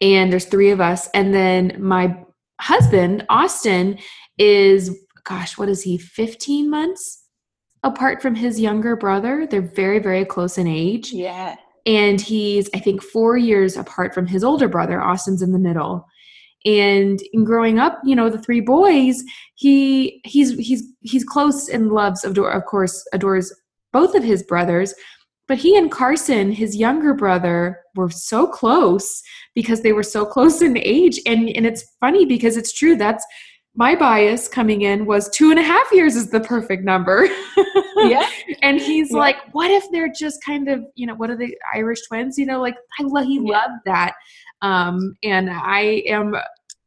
[0.00, 2.16] and there's three of us and then my
[2.60, 3.98] husband austin
[4.38, 7.24] is gosh what is he 15 months
[7.84, 9.46] apart from his younger brother?
[9.48, 11.12] They're very very close in age.
[11.12, 11.56] Yeah.
[11.86, 15.00] And he's i think four years apart from his older brother.
[15.00, 16.06] Austin's in the middle
[16.64, 19.22] and in growing up you know the three boys
[19.54, 23.54] he he's he's he's close and loves adore of course adores
[23.92, 24.94] both of his brothers
[25.46, 29.22] but he and carson his younger brother were so close
[29.54, 33.24] because they were so close in age and and it's funny because it's true that's
[33.76, 37.28] my bias coming in was two and a half years is the perfect number.
[37.96, 38.28] yeah.
[38.62, 39.18] and he's yeah.
[39.18, 42.38] like, what if they're just kind of, you know, what are the Irish twins?
[42.38, 43.58] You know, like I love, he yeah.
[43.58, 44.14] loved that.
[44.64, 46.34] Um, and I am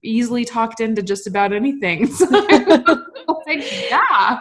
[0.04, 2.10] easily talked into just about anything.
[2.18, 2.26] So
[3.46, 4.40] like, yeah.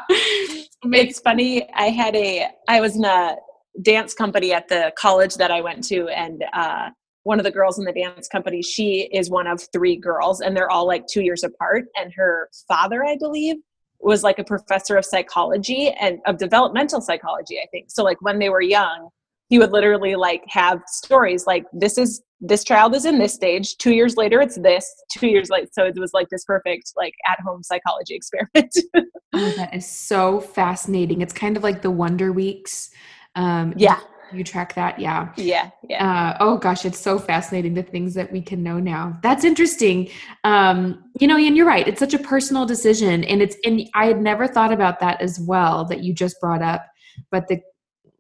[0.85, 1.69] It's funny.
[1.75, 3.37] I had a, I was in a
[3.83, 6.91] dance company at the college that I went to, and uh,
[7.23, 10.57] one of the girls in the dance company, she is one of three girls, and
[10.57, 11.85] they're all like two years apart.
[11.97, 13.57] And her father, I believe,
[14.01, 17.87] was like a professor of psychology and of developmental psychology, I think.
[17.91, 19.11] So, like, when they were young,
[19.49, 23.77] he would literally like have stories like this is this child is in this stage
[23.79, 27.15] two years later it's this two years later so it was like this perfect like
[27.29, 28.77] at home psychology experiment.
[29.33, 31.21] Oh, that is so fascinating.
[31.21, 32.91] It's kind of like the wonder weeks
[33.35, 34.01] um yeah.
[34.33, 35.33] you track that yeah.
[35.37, 36.07] Yeah yeah.
[36.07, 39.19] Uh, oh gosh it's so fascinating the things that we can know now.
[39.23, 40.11] That's interesting.
[40.45, 44.07] Um you know and you're right it's such a personal decision and it's and i
[44.07, 46.87] had never thought about that as well that you just brought up
[47.31, 47.59] but the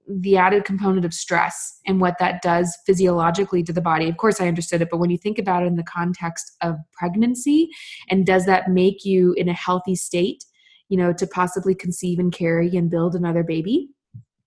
[0.09, 4.09] the added component of stress and what that does physiologically to the body.
[4.09, 6.77] Of course, I understood it, but when you think about it in the context of
[6.93, 7.69] pregnancy,
[8.09, 10.45] and does that make you in a healthy state,
[10.89, 13.89] you know, to possibly conceive and carry and build another baby?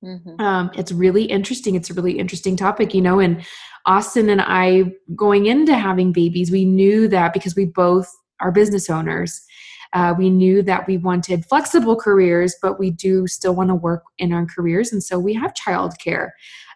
[0.04, 0.40] Mm-hmm.
[0.40, 1.76] Um, it's really interesting.
[1.76, 3.20] It's a really interesting topic, you know.
[3.20, 3.46] And
[3.86, 8.90] Austin and I, going into having babies, we knew that because we both are business
[8.90, 9.42] owners
[9.94, 14.04] uh, we knew that we wanted flexible careers, but we do still want to work
[14.18, 16.30] in our careers, and so we have childcare.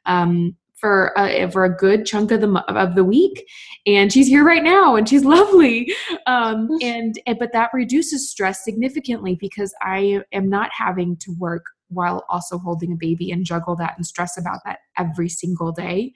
[0.05, 3.49] Um, for a, for a good chunk of the of the week,
[3.85, 5.93] and she's here right now, and she's lovely.
[6.27, 11.63] Um, and, and but that reduces stress significantly because I am not having to work
[11.89, 16.13] while also holding a baby and juggle that and stress about that every single day.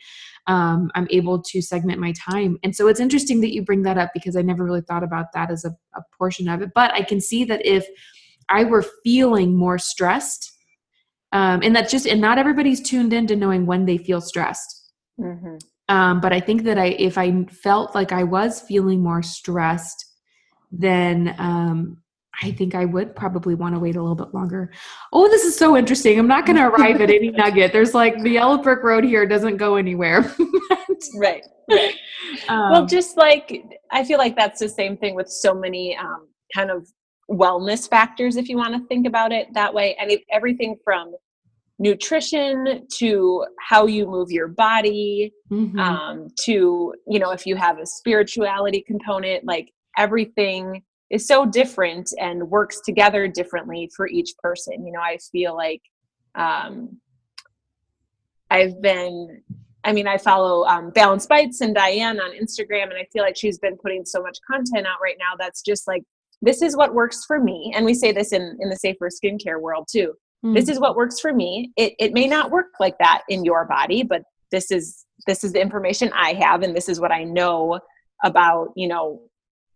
[0.48, 2.58] Um, I'm able to segment my time.
[2.64, 5.28] And so it's interesting that you bring that up because I never really thought about
[5.34, 6.72] that as a, a portion of it.
[6.74, 7.86] But I can see that if
[8.50, 10.52] I were feeling more stressed,
[11.34, 14.92] um, and that's just, and not everybody's tuned in to knowing when they feel stressed.
[15.20, 15.58] Mm-hmm.
[15.90, 20.06] Um, but I think that I, if I felt like I was feeling more stressed,
[20.72, 21.98] then um,
[22.44, 24.72] I think I would probably want to wait a little bit longer.
[25.12, 26.20] Oh, this is so interesting.
[26.20, 27.74] I'm not going to arrive at any nugget.
[27.74, 30.32] There's like the Yellow Brick Road here doesn't go anywhere.
[31.16, 31.44] right.
[31.70, 31.96] Right.
[32.48, 36.28] Um, well, just like I feel like that's the same thing with so many um,
[36.56, 36.88] kind of
[37.30, 39.96] wellness factors, if you want to think about it that way.
[40.00, 41.14] And everything from
[41.80, 45.80] nutrition to how you move your body mm-hmm.
[45.80, 52.12] um, to, you know, if you have a spirituality component, like everything is so different
[52.20, 54.86] and works together differently for each person.
[54.86, 55.82] You know, I feel like
[56.36, 56.98] um,
[58.50, 59.42] I've been,
[59.84, 63.38] I mean, I follow um, Balance Bites and Diane on Instagram, and I feel like
[63.38, 66.04] she's been putting so much content out right now that's just like,
[66.42, 67.74] this is what works for me.
[67.76, 70.14] And we say this in, in the safer skincare world too.
[70.46, 70.54] Mm.
[70.54, 71.72] This is what works for me.
[71.78, 75.52] It, it may not work like that in your body, but this is this is
[75.52, 77.80] the information I have, and this is what I know
[78.24, 79.22] about you know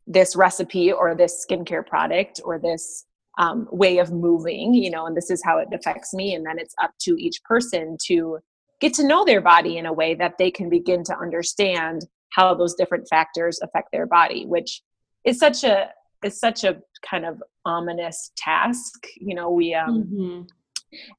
[0.07, 3.05] this recipe or this skincare product or this
[3.37, 6.35] um, way of moving, you know, and this is how it affects me.
[6.35, 8.39] And then it's up to each person to
[8.79, 12.53] get to know their body in a way that they can begin to understand how
[12.53, 14.81] those different factors affect their body, which
[15.25, 15.89] is such a
[16.23, 19.07] is such a kind of ominous task.
[19.17, 20.41] You know, we um mm-hmm.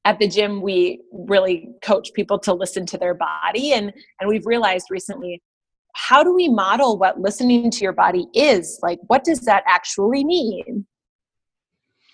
[0.05, 4.45] at the gym we really coach people to listen to their body and and we've
[4.45, 5.41] realized recently
[5.93, 8.79] how do we model what listening to your body is?
[8.81, 10.85] Like, what does that actually mean?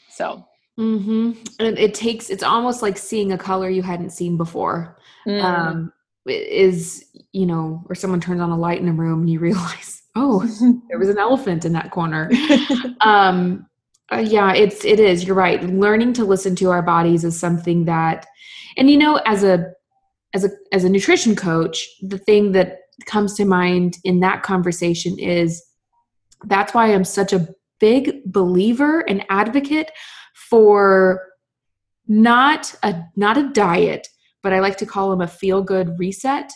[0.09, 0.45] So,
[0.77, 1.31] mm-hmm.
[1.59, 4.97] and it takes, it's almost like seeing a color you hadn't seen before.
[5.27, 5.43] Mm.
[5.43, 5.93] Um,
[6.25, 10.03] is, you know, or someone turns on a light in a room and you realize,
[10.15, 10.41] oh,
[10.89, 12.29] there was an elephant in that corner.
[13.01, 13.65] um,
[14.11, 15.23] uh, yeah, it's it is.
[15.23, 15.63] You're right.
[15.63, 18.25] Learning to listen to our bodies is something that,
[18.75, 19.71] and you know, as a
[20.33, 25.17] as a as a nutrition coach, the thing that comes to mind in that conversation
[25.19, 25.63] is
[26.45, 27.47] that's why I'm such a
[27.79, 29.91] big believer and advocate
[30.49, 31.21] for
[32.07, 34.07] not a not a diet,
[34.41, 36.51] but I like to call them a feel good reset.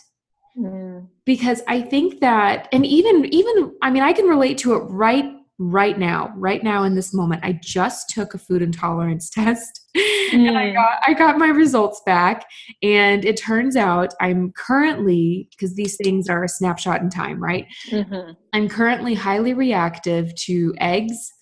[0.58, 1.08] Mm.
[1.24, 5.33] Because I think that and even even I mean I can relate to it right
[5.58, 7.44] right now, right now in this moment.
[7.44, 10.32] I just took a food intolerance test mm.
[10.32, 10.74] and I mm.
[10.74, 12.46] got I got my results back
[12.82, 17.66] and it turns out I'm currently because these things are a snapshot in time, right?
[17.90, 18.32] Mm-hmm.
[18.52, 21.32] I'm currently highly reactive to eggs,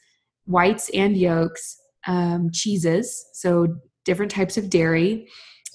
[0.47, 3.69] whites and yolks, um, cheeses, so
[4.05, 5.29] different types of dairy,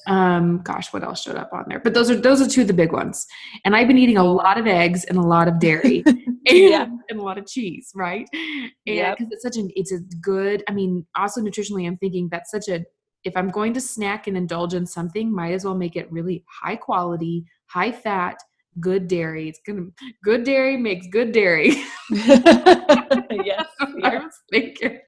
[0.07, 2.67] um gosh what else showed up on there but those are those are two of
[2.67, 3.27] the big ones
[3.65, 6.03] and i've been eating a lot of eggs and a lot of dairy
[6.49, 6.87] and, yeah.
[7.09, 9.17] and a lot of cheese right and because yep.
[9.31, 12.83] it's such an it's a good i mean also nutritionally i'm thinking that's such a
[13.23, 16.43] if i'm going to snack and indulge in something might as well make it really
[16.47, 18.37] high quality high fat
[18.79, 19.49] good dairy.
[19.49, 19.87] It's gonna
[20.23, 21.83] good dairy makes good dairy.
[22.09, 23.65] yes,
[24.03, 24.99] I was thinking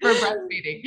[0.00, 0.82] for breastfeeding,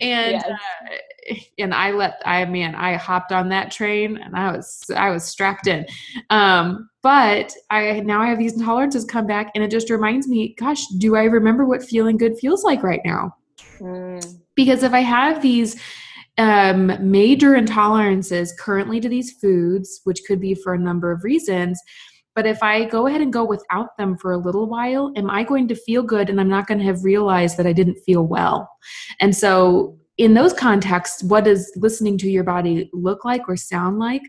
[0.00, 0.44] and yes.
[0.48, 5.10] uh, and I let I mean I hopped on that train and I was I
[5.10, 5.86] was strapped in.
[6.30, 10.54] Um, but I now I have these intolerances come back, and it just reminds me,
[10.58, 13.36] gosh, do I remember what feeling good feels like right now?
[13.80, 14.40] Mm.
[14.54, 15.80] Because if I have these
[16.38, 21.80] um, major intolerances currently to these foods, which could be for a number of reasons.
[22.34, 25.44] But if I go ahead and go without them for a little while, am I
[25.44, 28.26] going to feel good and I'm not going to have realized that I didn't feel
[28.26, 28.68] well?
[29.20, 33.98] And so in those contexts, what does listening to your body look like or sound
[33.98, 34.22] like?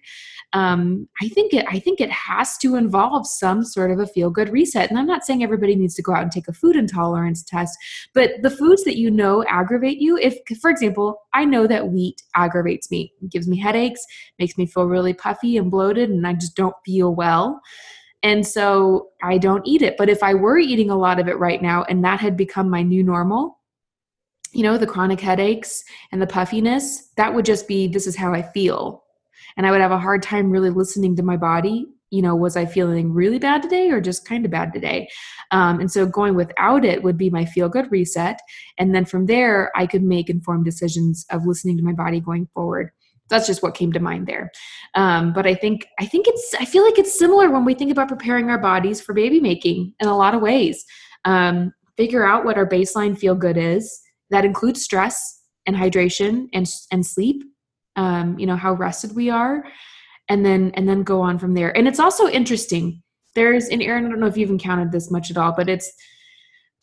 [0.54, 1.66] Um, I think it.
[1.70, 4.90] I think it has to involve some sort of a feel good reset.
[4.90, 7.78] And I'm not saying everybody needs to go out and take a food intolerance test,
[8.14, 10.18] but the foods that you know aggravate you.
[10.18, 14.04] If, for example, I know that wheat aggravates me, it gives me headaches,
[14.40, 17.62] makes me feel really puffy and bloated, and I just don't feel well.
[18.24, 19.98] And so I don't eat it.
[19.98, 22.72] But if I were eating a lot of it right now and that had become
[22.72, 23.60] my new normal,
[24.56, 28.34] you know, the chronic headaches and the puffiness, that would just be this is how
[28.34, 29.04] I feel.
[29.58, 31.88] And I would have a hard time really listening to my body.
[32.10, 35.10] You know, was I feeling really bad today or just kind of bad today?
[35.52, 38.40] Um, and so going without it would be my feel good reset.
[38.78, 42.48] And then from there, I could make informed decisions of listening to my body going
[42.54, 42.92] forward
[43.28, 44.52] that's just what came to mind there
[44.94, 47.90] um, but i think i think it's i feel like it's similar when we think
[47.90, 50.86] about preparing our bodies for baby making in a lot of ways
[51.26, 54.05] um, figure out what our baseline feel good is
[54.36, 57.42] that includes stress and hydration and and sleep
[57.96, 59.64] um, you know how rested we are
[60.28, 61.76] and then and then go on from there.
[61.78, 63.02] And it's also interesting.
[63.34, 65.92] There's and Erin I don't know if you've encountered this much at all but it's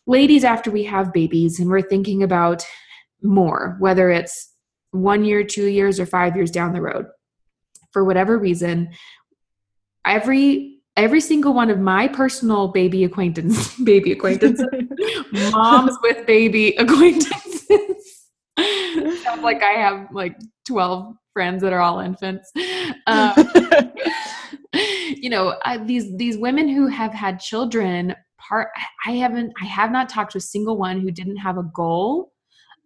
[0.07, 2.65] ladies after we have babies and we're thinking about
[3.21, 4.51] more whether it's
[4.91, 7.05] one year two years or five years down the road.
[7.91, 8.89] For whatever reason
[10.05, 14.65] every every single one of my personal baby acquaintance baby acquaintances
[15.51, 17.42] moms with baby acquaintances
[19.23, 20.35] sounds like i have like
[20.67, 22.51] 12 friends that are all infants
[23.07, 23.33] um,
[24.73, 28.69] you know I, these these women who have had children part
[29.05, 32.31] i haven't i have not talked to a single one who didn't have a goal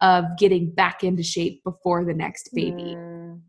[0.01, 3.39] of getting back into shape before the next baby mm.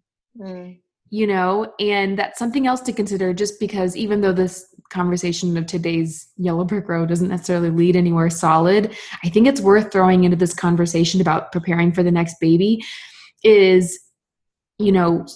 [0.40, 0.78] Mm
[1.10, 5.66] you know and that's something else to consider just because even though this conversation of
[5.66, 8.96] today's yellow brick road doesn't necessarily lead anywhere solid.
[9.24, 12.82] I think it's worth throwing into this conversation about preparing for the next baby
[13.44, 13.98] is
[14.78, 15.26] you know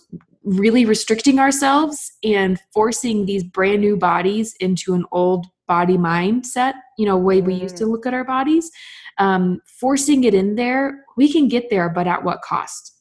[0.45, 7.07] really restricting ourselves and forcing these brand new bodies into an old body mindset you
[7.07, 7.91] know way we used to mm.
[7.91, 8.71] look at our bodies.
[9.19, 12.95] Um, forcing it in there we can get there but at what cost?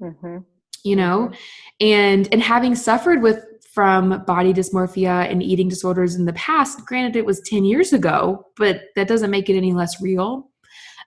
[0.00, 0.38] Mm-hmm.
[0.84, 1.32] You know?
[1.80, 3.44] And and having suffered with
[3.74, 8.46] from body dysmorphia and eating disorders in the past granted it was 10 years ago
[8.56, 10.50] but that doesn't make it any less real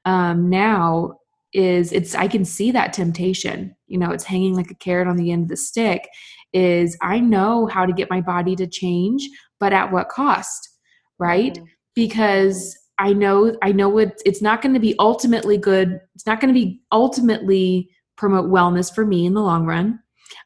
[0.05, 1.13] um, now
[1.53, 5.15] is it's i can see that temptation you know it's hanging like a carrot on
[5.15, 6.07] the end of the stick
[6.53, 9.28] is i know how to get my body to change
[9.59, 10.70] but at what cost
[11.20, 11.65] right mm-hmm.
[11.95, 16.41] because i know i know it, it's not going to be ultimately good it's not
[16.41, 19.99] going to be ultimately promote wellness for me in the long run.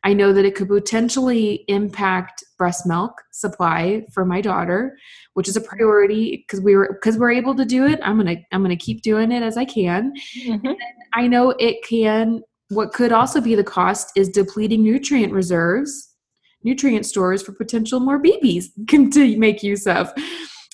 [0.04, 4.98] I know that it could potentially impact breast milk supply for my daughter,
[5.34, 8.00] which is a priority because we were because we're able to do it.
[8.04, 10.14] I'm gonna I'm gonna keep doing it as I can.
[10.46, 10.72] Mm-hmm.
[11.14, 12.42] I know it can.
[12.70, 16.16] What could also be the cost is depleting nutrient reserves,
[16.64, 20.12] nutrient stores for potential more babies can to make use of.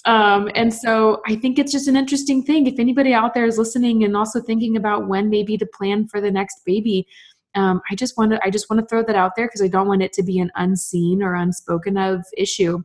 [0.06, 2.66] Um, and so I think it's just an interesting thing.
[2.66, 6.22] If anybody out there is listening and also thinking about when maybe to plan for
[6.22, 7.06] the next baby,
[7.58, 9.68] um, I just want to I just want to throw that out there because I
[9.68, 12.84] don't want it to be an unseen or unspoken of issue.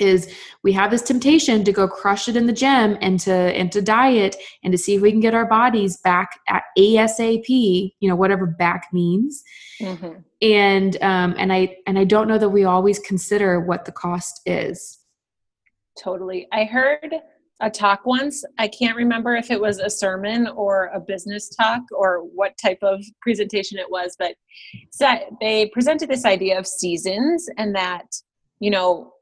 [0.00, 0.34] Is
[0.64, 3.80] we have this temptation to go crush it in the gym and to and to
[3.80, 4.34] diet
[4.64, 8.46] and to see if we can get our bodies back at ASAP, you know, whatever
[8.46, 9.44] back means.
[9.80, 10.18] Mm-hmm.
[10.40, 14.40] And um, and I and I don't know that we always consider what the cost
[14.46, 14.98] is.
[15.96, 16.48] Totally.
[16.52, 17.14] I heard
[17.62, 18.44] a talk once.
[18.58, 22.80] I can't remember if it was a sermon or a business talk or what type
[22.82, 24.34] of presentation it was, but
[25.40, 28.06] they presented this idea of seasons and that,
[28.58, 29.12] you know,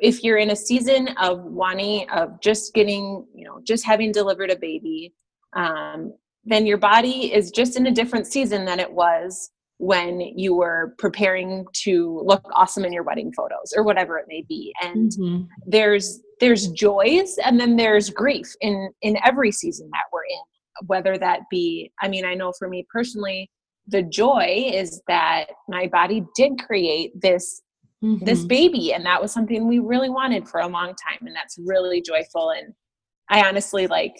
[0.00, 4.50] if you're in a season of wanting, of just getting, you know, just having delivered
[4.50, 5.14] a baby,
[5.56, 6.12] um,
[6.44, 10.94] then your body is just in a different season than it was when you were
[10.98, 15.44] preparing to look awesome in your wedding photos or whatever it may be and mm-hmm.
[15.66, 21.18] there's there's joys and then there's grief in in every season that we're in whether
[21.18, 23.50] that be i mean i know for me personally
[23.88, 27.62] the joy is that my body did create this
[28.02, 28.24] mm-hmm.
[28.24, 31.58] this baby and that was something we really wanted for a long time and that's
[31.64, 32.72] really joyful and
[33.28, 34.16] i honestly like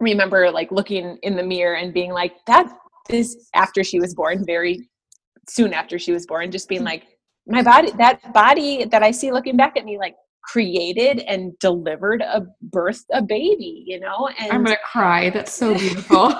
[0.00, 2.70] remember like looking in the mirror and being like that
[3.08, 4.88] this after she was born, very
[5.48, 7.04] soon after she was born, just being like,
[7.46, 10.16] my body, that body that I see looking back at me, like
[10.46, 14.28] created and delivered a birth a baby, you know?
[14.38, 15.30] And I'm gonna cry.
[15.30, 16.34] That's so beautiful.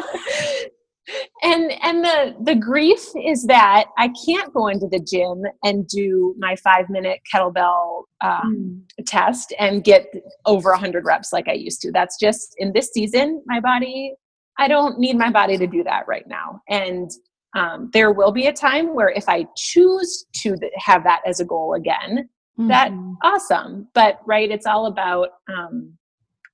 [1.42, 6.34] and and the the grief is that I can't go into the gym and do
[6.38, 9.04] my five minute kettlebell um, mm.
[9.06, 10.06] test and get
[10.46, 11.92] over a hundred reps like I used to.
[11.92, 14.14] That's just in this season, my body
[14.58, 16.60] I don't need my body to do that right now.
[16.68, 17.10] And
[17.54, 21.44] um, there will be a time where if I choose to have that as a
[21.44, 22.28] goal again,
[22.58, 22.68] mm-hmm.
[22.68, 22.92] that
[23.22, 23.88] awesome.
[23.94, 25.92] But right, it's all about um,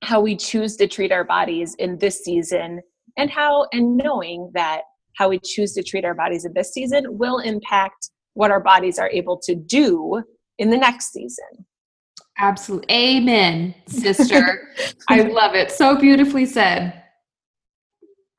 [0.03, 2.81] how we choose to treat our bodies in this season
[3.17, 4.83] and how and knowing that
[5.17, 8.99] how we choose to treat our bodies in this season will impact what our bodies
[8.99, 10.23] are able to do
[10.59, 11.67] in the next season.
[12.39, 12.95] Absolutely.
[12.95, 14.71] Amen, sister.
[15.09, 15.71] I love it.
[15.71, 17.02] So beautifully said.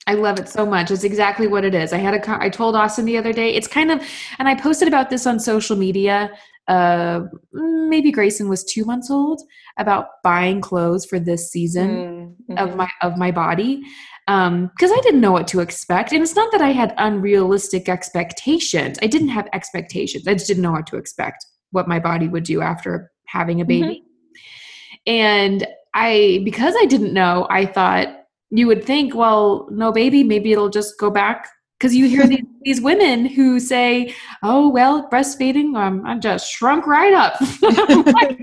[0.05, 0.91] I love it so much.
[0.91, 1.93] It's exactly what it is.
[1.93, 3.53] I had a I told Austin the other day.
[3.53, 4.01] It's kind of
[4.39, 6.31] and I posted about this on social media.
[6.67, 7.21] Uh
[7.53, 9.41] maybe Grayson was 2 months old
[9.77, 12.57] about buying clothes for this season mm-hmm.
[12.57, 13.81] of my of my body.
[14.27, 16.11] Um because I didn't know what to expect.
[16.11, 18.97] And it's not that I had unrealistic expectations.
[19.01, 20.27] I didn't have expectations.
[20.27, 23.65] I just didn't know what to expect what my body would do after having a
[23.65, 24.03] baby.
[24.03, 25.11] Mm-hmm.
[25.13, 28.22] And I because I didn't know, I thought
[28.53, 31.49] you would think, well, no, baby, maybe it'll just go back.
[31.79, 36.85] Because you hear these, these women who say, oh, well, breastfeeding, um, I'm just shrunk
[36.87, 37.39] right up.
[37.61, 38.39] like,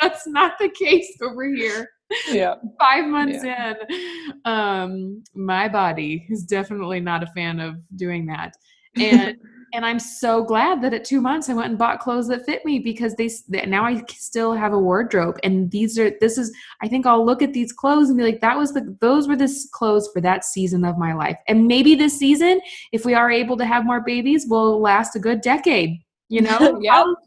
[0.00, 1.88] that's not the case over here.
[2.30, 2.54] Yeah.
[2.78, 3.74] Five months yeah.
[3.88, 8.54] in, um, my body is definitely not a fan of doing that.
[8.96, 9.36] And
[9.72, 12.64] and I'm so glad that at two months I went and bought clothes that fit
[12.64, 13.28] me because they
[13.66, 15.38] now I still have a wardrobe.
[15.42, 16.52] And these are this is
[16.82, 19.36] I think I'll look at these clothes and be like that was the those were
[19.36, 21.36] the clothes for that season of my life.
[21.48, 22.60] And maybe this season
[22.92, 25.98] if we are able to have more babies will last a good decade
[26.28, 26.58] you know?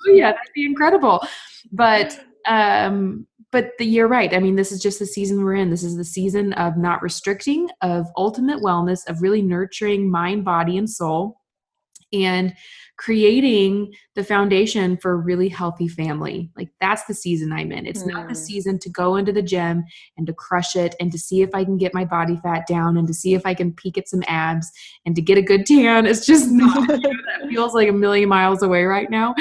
[0.06, 0.32] Yeah.
[0.32, 1.26] That'd be incredible.
[1.72, 4.34] But um but the, you're right.
[4.34, 5.70] I mean, this is just the season we're in.
[5.70, 10.78] This is the season of not restricting, of ultimate wellness, of really nurturing mind, body,
[10.78, 11.41] and soul
[12.14, 12.54] and
[13.02, 16.52] creating the foundation for a really healthy family.
[16.56, 17.88] Like that's the season I'm in.
[17.88, 18.14] It's mm.
[18.14, 18.38] not the mm.
[18.38, 19.84] season to go into the gym
[20.18, 22.98] and to crush it and to see if I can get my body fat down
[22.98, 24.72] and to see if I can peek at some abs
[25.04, 26.06] and to get a good tan.
[26.06, 29.34] It's just not that feels like a million miles away right now.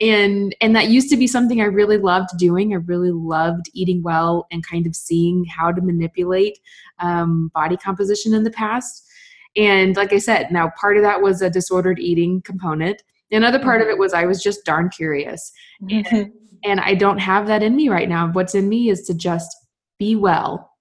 [0.00, 2.72] And and that used to be something I really loved doing.
[2.72, 6.60] I really loved eating well and kind of seeing how to manipulate
[7.00, 9.07] um, body composition in the past
[9.56, 13.02] and like I said, now part of that was a disordered eating component.
[13.30, 15.52] Another part of it was I was just darn curious.
[15.82, 16.14] Mm-hmm.
[16.14, 16.32] And,
[16.64, 18.30] and I don't have that in me right now.
[18.32, 19.54] What's in me is to just
[19.98, 20.72] be well,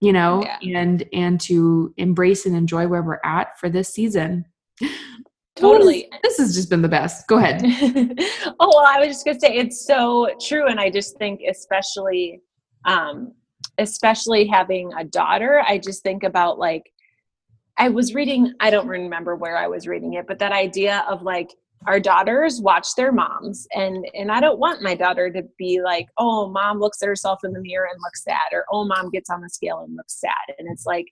[0.00, 0.80] you know, yeah.
[0.80, 4.44] and and to embrace and enjoy where we're at for this season.
[5.56, 6.08] Totally.
[6.22, 7.28] This has just been the best.
[7.28, 7.62] Go ahead.
[7.64, 11.40] oh, well, I was just going to say it's so true and I just think
[11.48, 12.40] especially
[12.86, 13.32] um
[13.78, 16.82] especially having a daughter, I just think about like
[17.76, 21.22] I was reading, I don't remember where I was reading it, but that idea of
[21.22, 21.50] like
[21.86, 26.06] our daughters watch their moms and and I don't want my daughter to be like,
[26.16, 29.28] "Oh, mom looks at herself in the mirror and looks sad," or "Oh, mom gets
[29.28, 31.06] on the scale and looks sad." And it's like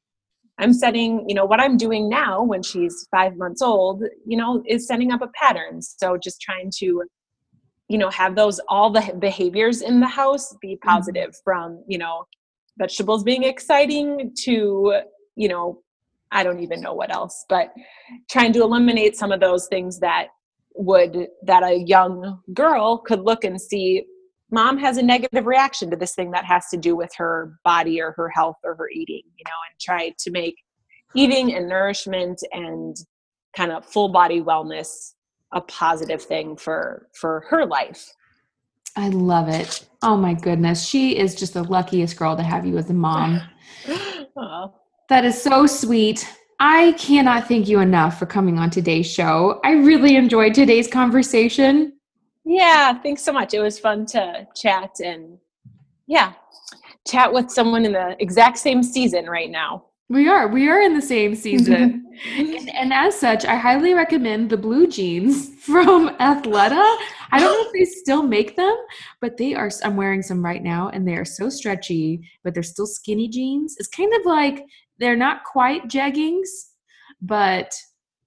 [0.58, 4.62] I'm setting, you know, what I'm doing now when she's 5 months old, you know,
[4.66, 5.82] is setting up a pattern.
[5.82, 7.02] So just trying to
[7.88, 10.88] you know have those all the behaviors in the house be mm-hmm.
[10.88, 11.44] positive mm-hmm.
[11.44, 12.26] from you know
[12.78, 15.00] vegetables being exciting to
[15.36, 15.82] you know
[16.32, 17.72] i don't even know what else but
[18.30, 20.28] trying to eliminate some of those things that
[20.74, 24.04] would that a young girl could look and see
[24.50, 28.00] mom has a negative reaction to this thing that has to do with her body
[28.00, 30.56] or her health or her eating you know and try to make
[31.14, 32.96] eating and nourishment and
[33.56, 35.12] kind of full body wellness
[35.52, 38.12] a positive thing for for her life.
[38.96, 39.86] I love it.
[40.02, 40.84] Oh my goodness.
[40.84, 43.40] She is just the luckiest girl to have you as a mom
[45.12, 46.26] that is so sweet
[46.58, 51.92] i cannot thank you enough for coming on today's show i really enjoyed today's conversation
[52.46, 55.36] yeah thanks so much it was fun to chat and
[56.06, 56.32] yeah
[57.06, 60.46] chat with someone in the exact same season right now we are.
[60.46, 62.04] We are in the same season.
[62.36, 66.96] and, and, as such, I highly recommend the blue jeans from Athleta.
[67.30, 68.76] I don't know if they still make them,
[69.22, 69.70] but they are.
[69.82, 73.76] I'm wearing some right now and they are so stretchy, but they're still skinny jeans.
[73.78, 74.66] It's kind of like
[74.98, 76.48] they're not quite jeggings,
[77.20, 77.72] but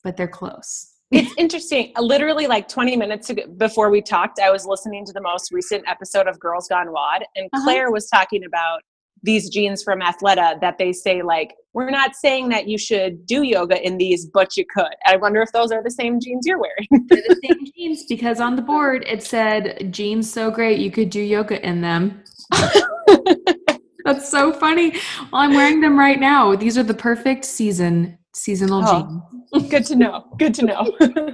[0.04, 0.92] but they're close.
[1.12, 1.94] It's interesting.
[1.98, 5.84] Literally, like 20 minutes ago, before we talked, I was listening to the most recent
[5.88, 7.64] episode of Girls Gone WOD, and uh-huh.
[7.64, 7.94] Claire uh-huh.
[7.94, 8.82] was talking about
[9.26, 13.44] these jeans from Athleta that they say like we're not saying that you should do
[13.44, 14.94] yoga in these, but you could.
[15.06, 16.88] I wonder if those are the same jeans you're wearing.
[17.08, 21.10] They're the same jeans because on the board it said jeans so great you could
[21.10, 22.24] do yoga in them.
[24.06, 24.92] That's so funny.
[25.34, 26.56] Well, I'm wearing them right now.
[26.56, 29.70] These are the perfect season seasonal oh, jeans.
[29.70, 30.26] good to know.
[30.38, 30.96] Good to know.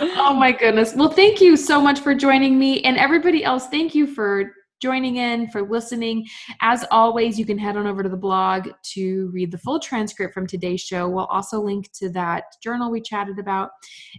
[0.00, 0.94] oh my goodness.
[0.94, 3.68] Well, thank you so much for joining me and everybody else.
[3.68, 6.26] Thank you for joining in, for listening.
[6.62, 10.32] As always, you can head on over to the blog to read the full transcript
[10.32, 11.08] from today's show.
[11.08, 13.70] We'll also link to that journal we chatted about.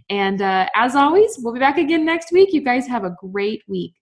[0.08, 2.52] And uh, as always, we'll be back again next week.
[2.52, 3.94] You guys have a great week.